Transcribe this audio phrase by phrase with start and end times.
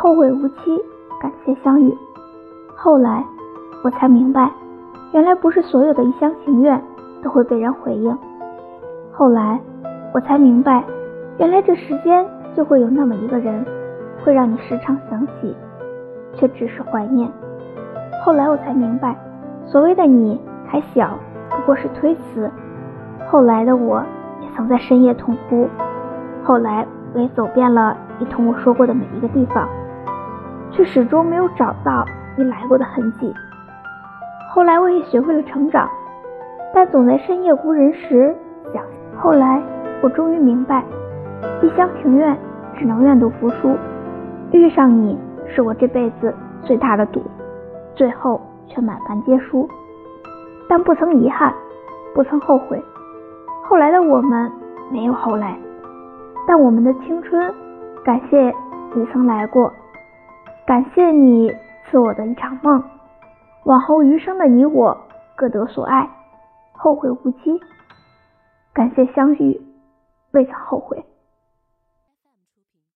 [0.00, 0.80] 后会无期，
[1.20, 1.92] 感谢相遇。
[2.76, 3.24] 后来
[3.82, 4.48] 我才明白，
[5.10, 6.80] 原来不是所有的一厢情愿
[7.20, 8.16] 都会被人回应。
[9.10, 9.60] 后来
[10.14, 10.84] 我才明白，
[11.38, 12.24] 原来这世间
[12.54, 13.66] 就会有那么一个人，
[14.24, 15.56] 会让你时常想起，
[16.34, 17.28] 却只是怀念。
[18.24, 19.16] 后来我才明白，
[19.66, 21.18] 所谓的你还小，
[21.50, 22.48] 不过是推辞。
[23.28, 24.00] 后来的我
[24.40, 25.66] 也曾在深夜痛哭，
[26.44, 29.68] 后来我也走遍了你同我说过的每一个地方，
[30.78, 32.04] 却始终没有找到
[32.36, 33.34] 你来过的痕迹。
[34.54, 35.88] 后来我也学会了成长，
[36.72, 38.32] 但总在深夜无人时
[38.72, 38.80] 想。
[39.20, 39.60] 后来
[40.00, 40.84] 我终于明白，
[41.62, 42.38] 一厢情愿
[42.78, 43.76] 只能愿赌服输，
[44.52, 47.24] 遇上你是我这辈子最大的赌，
[47.96, 49.68] 最后却满盘皆输，
[50.68, 51.52] 但不曾遗憾，
[52.14, 52.80] 不曾后悔。
[53.64, 54.48] 后来的我们
[54.92, 55.58] 没有后来，
[56.46, 57.52] 但我们的青春，
[58.04, 58.54] 感谢
[58.94, 59.72] 你曾来过，
[60.68, 61.50] 感谢你
[61.86, 62.84] 赐我的一场梦，
[63.64, 64.98] 往后余生的你我
[65.34, 66.06] 各得所爱，
[66.72, 67.58] 后会无期。
[68.74, 69.62] 感谢相遇，
[70.32, 71.02] 未曾后悔。